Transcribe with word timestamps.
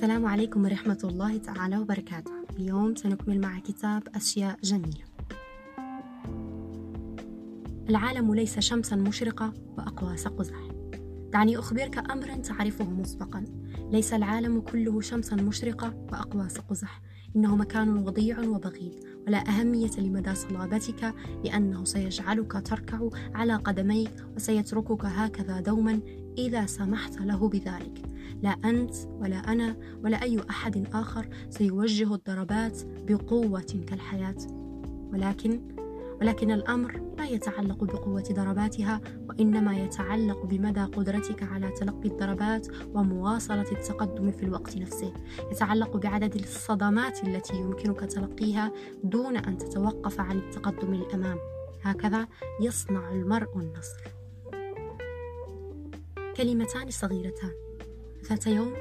السلام 0.00 0.26
عليكم 0.26 0.64
ورحمة 0.64 0.98
الله 1.04 1.36
تعالى 1.36 1.78
وبركاته. 1.78 2.32
اليوم 2.56 2.94
سنكمل 2.94 3.40
مع 3.40 3.58
كتاب 3.58 4.02
أشياء 4.14 4.56
جميلة. 4.62 5.04
العالم 7.88 8.34
ليس 8.34 8.58
شمسا 8.58 8.96
مشرقة 8.96 9.52
وأقواس 9.78 10.28
قزح. 10.28 10.68
دعني 11.32 11.58
أخبرك 11.58 12.10
أمرا 12.10 12.36
تعرفه 12.36 12.90
مسبقا. 12.90 13.44
ليس 13.92 14.12
العالم 14.12 14.60
كله 14.60 15.00
شمسا 15.00 15.36
مشرقة 15.36 16.06
وأقواس 16.12 16.58
قزح. 16.58 17.00
إنه 17.36 17.56
مكان 17.56 17.96
وضيع 17.96 18.40
وبغيض. 18.40 18.94
ولا 19.26 19.48
أهمية 19.48 19.90
لمدى 19.98 20.34
صلابتك 20.34 21.14
لأنه 21.44 21.84
سيجعلك 21.84 22.52
تركع 22.66 23.08
على 23.34 23.54
قدميك 23.54 24.10
وسيتركك 24.36 25.04
هكذا 25.04 25.60
دوما 25.60 26.00
إذا 26.38 26.66
سمحت 26.66 27.20
له 27.20 27.48
بذلك. 27.48 28.02
لا 28.42 28.56
أنت 28.64 28.94
ولا 29.06 29.36
أنا 29.36 29.76
ولا 30.04 30.22
أي 30.22 30.40
أحد 30.50 30.86
آخر 30.92 31.28
سيوجه 31.50 32.14
الضربات 32.14 32.80
بقوة 33.08 33.84
كالحياة. 33.86 34.36
ولكن 35.12 35.60
ولكن 36.20 36.50
الأمر 36.50 37.00
لا 37.18 37.24
يتعلق 37.24 37.84
بقوة 37.84 38.24
ضرباتها 38.32 39.00
وإنما 39.28 39.78
يتعلق 39.78 40.44
بمدى 40.44 40.80
قدرتك 40.80 41.42
على 41.42 41.70
تلقي 41.70 42.08
الضربات 42.08 42.66
ومواصلة 42.94 43.72
التقدم 43.72 44.30
في 44.30 44.42
الوقت 44.42 44.76
نفسه. 44.76 45.12
يتعلق 45.52 45.96
بعدد 45.96 46.34
الصدمات 46.34 47.24
التي 47.24 47.56
يمكنك 47.56 48.00
تلقيها 48.00 48.72
دون 49.04 49.36
أن 49.36 49.58
تتوقف 49.58 50.20
عن 50.20 50.38
التقدم 50.38 50.94
للأمام. 50.94 51.38
هكذا 51.82 52.28
يصنع 52.60 53.12
المرء 53.12 53.58
النصر. 53.58 54.00
كلمتان 56.36 56.90
صغيرتان. 56.90 57.52
ذات 58.30 58.46
يوم 58.46 58.72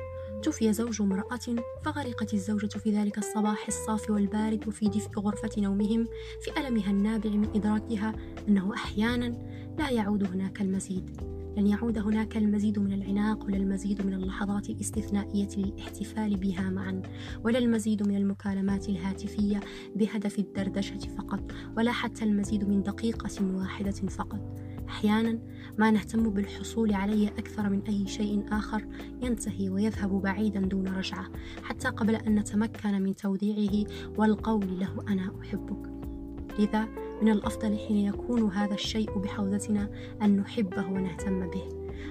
توفي 0.44 0.74
زوج 0.74 1.02
امرأة 1.02 1.40
فغرقت 1.86 2.34
الزوجة 2.34 2.68
في 2.68 2.92
ذلك 2.92 3.18
الصباح 3.18 3.68
الصافي 3.68 4.12
والبارد 4.12 4.68
وفي 4.68 4.90
دفء 4.90 5.20
غرفة 5.20 5.50
نومهم 5.58 6.08
في 6.42 6.60
ألمها 6.60 6.92
النابع 6.92 7.30
من 7.30 7.50
إدراكها 7.56 8.14
أنه 8.48 8.74
أحيانا 8.74 9.38
لا 9.80 9.90
يعود 9.90 10.24
هناك 10.24 10.62
المزيد. 10.62 11.22
لن 11.58 11.68
يعود 11.68 11.98
هناك 11.98 12.38
المزيد 12.38 12.80
من 12.80 12.94
العناق 12.94 13.46
ولا 13.46 13.58
المزيد 13.58 14.06
من 14.06 14.14
اللحظات 14.14 14.70
الاستثنائية 14.70 15.50
للاحتفال 15.58 16.38
بها 16.38 16.70
معا 16.70 17.02
ولا 17.44 17.60
المزيد 17.60 18.08
من 18.08 18.16
المكالمات 18.16 18.90
الهاتفية 18.90 19.60
بهدف 19.96 20.40
الدردشة 20.40 21.00
فقط 21.18 21.52
ولا 21.78 21.92
حتى 21.92 22.26
المزيد 22.26 22.64
من 22.64 22.84
دقيقة 22.84 23.56
واحدة 23.56 23.92
فقط. 23.92 24.60
أحيانا 24.90 25.40
ما 25.78 25.92
نهتم 25.92 26.30
بالحصول 26.30 26.94
عليه 26.94 27.28
أكثر 27.28 27.70
من 27.70 27.82
أي 27.88 28.08
شيء 28.08 28.46
آخر 28.52 28.86
ينتهي 29.22 29.70
ويذهب 29.70 30.22
بعيدا 30.22 30.60
دون 30.60 30.88
رجعة 30.88 31.26
حتى 31.64 31.88
قبل 31.88 32.16
أن 32.16 32.36
نتمكن 32.36 33.02
من 33.02 33.16
توديعه 33.16 33.88
والقول 34.18 34.80
له 34.80 34.90
أنا 35.08 35.32
أحبك. 35.42 35.90
لذا 36.60 36.88
من 37.22 37.32
الأفضل 37.32 37.78
حين 37.78 37.98
يكون 37.98 38.52
هذا 38.52 38.74
الشيء 38.74 39.20
بحوزتنا 39.20 39.90
أن 40.22 40.36
نحبه 40.36 40.86
ونهتم 40.86 41.50
به 41.50 41.64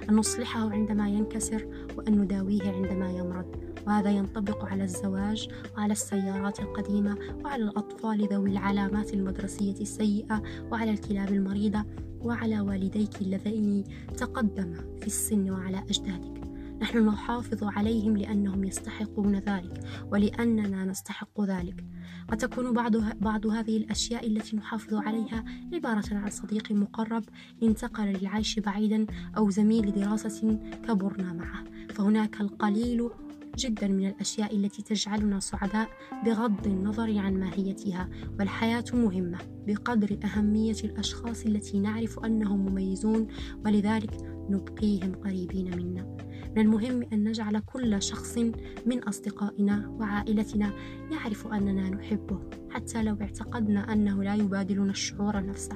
أن 0.09 0.15
نصلحه 0.15 0.69
عندما 0.69 1.09
ينكسر 1.09 1.67
وأن 1.97 2.21
نداويه 2.21 2.71
عندما 2.71 3.11
يمرض. 3.11 3.45
وهذا 3.87 4.11
ينطبق 4.11 4.65
على 4.65 4.83
الزواج 4.83 5.49
وعلى 5.77 5.91
السيارات 5.91 6.59
القديمة 6.59 7.17
وعلى 7.45 7.63
الأطفال 7.63 8.27
ذوي 8.27 8.49
العلامات 8.49 9.13
المدرسية 9.13 9.81
السيئة 9.81 10.43
وعلى 10.71 10.91
الكلاب 10.91 11.29
المريضة. 11.29 11.85
وعلى 12.21 12.59
والديك 12.59 13.21
اللذين 13.21 13.83
تقدما 14.17 14.97
في 15.01 15.07
السن 15.07 15.49
وعلى 15.49 15.77
أجدادك. 15.77 16.39
نحن 16.81 17.05
نحافظ 17.05 17.63
عليهم 17.63 18.17
لأنهم 18.17 18.63
يستحقون 18.63 19.35
ذلك 19.35 19.79
ولأننا 20.11 20.85
نستحق 20.85 21.41
ذلك. 21.41 21.85
قد 22.27 22.37
تكون 22.37 22.73
بعض, 22.73 22.97
بعض 23.21 23.47
هذه 23.47 23.77
الأشياء 23.77 24.27
التي 24.27 24.57
نحافظ 24.57 24.93
عليها 24.93 25.45
عبارة 25.73 26.03
عن 26.11 26.29
صديق 26.29 26.71
مقرب 26.71 27.23
انتقل 27.63 28.03
للعيش 28.03 28.59
بعيدا 28.59 29.05
أو 29.37 29.49
زميل 29.49 29.91
دراسة 29.91 30.59
كبرنا 30.87 31.33
معه. 31.33 31.63
فهناك 31.89 32.41
القليل 32.41 33.09
جدا 33.57 33.87
من 33.87 34.07
الأشياء 34.07 34.55
التي 34.55 34.81
تجعلنا 34.81 35.39
سعداء 35.39 35.89
بغض 36.25 36.67
النظر 36.67 37.17
عن 37.17 37.39
ماهيتها 37.39 38.09
والحياة 38.39 38.83
مهمة 38.93 39.37
بقدر 39.67 40.19
أهمية 40.23 40.75
الأشخاص 40.83 41.45
التي 41.45 41.79
نعرف 41.79 42.19
أنهم 42.19 42.65
مميزون 42.65 43.27
ولذلك 43.65 44.17
نبقيهم 44.49 45.15
قريبين 45.15 45.77
منا. 45.77 46.17
من 46.55 46.61
المهم 46.61 47.03
أن 47.13 47.23
نجعل 47.23 47.59
كل 47.59 48.01
شخص 48.01 48.37
من 48.85 49.03
أصدقائنا 49.03 49.87
وعائلتنا 49.87 50.73
يعرف 51.11 51.47
أننا 51.47 51.89
نحبه 51.89 52.39
حتى 52.69 53.03
لو 53.03 53.17
اعتقدنا 53.21 53.93
أنه 53.93 54.23
لا 54.23 54.35
يبادلنا 54.35 54.91
الشعور 54.91 55.45
نفسه. 55.45 55.75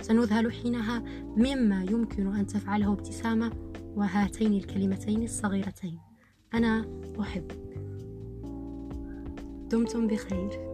سنذهل 0.00 0.52
حينها 0.52 0.98
مما 1.36 1.84
يمكن 1.90 2.26
أن 2.36 2.46
تفعله 2.46 2.92
ابتسامة 2.92 3.52
وهاتين 3.96 4.52
الكلمتين 4.52 5.22
الصغيرتين. 5.22 6.11
أنا 6.54 6.84
أحب. 7.20 7.44
دمتم 9.70 10.06
بخير. 10.06 10.71